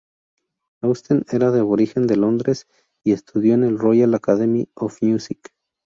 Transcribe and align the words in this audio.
Austen 0.81 1.25
era 1.31 1.49
aborigen 1.49 2.07
de 2.07 2.15
Londres, 2.17 2.65
y 3.05 3.11
estudió 3.11 3.53
en 3.53 3.63
el 3.63 3.77
Royal 3.77 4.15
Academy 4.15 4.67
of 4.73 4.99
Music. 5.03 5.49